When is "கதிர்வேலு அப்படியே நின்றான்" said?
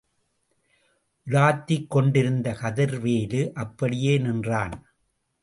2.53-4.75